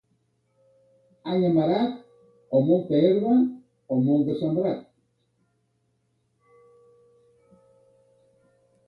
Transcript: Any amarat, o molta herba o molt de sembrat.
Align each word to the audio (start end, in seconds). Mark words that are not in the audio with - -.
Any 1.33 1.43
amarat, 1.49 1.91
o 2.59 2.61
molta 2.69 2.97
herba 3.01 3.35
o 3.35 3.97
molt 4.07 4.25
de 4.31 4.39
sembrat. 4.39 4.81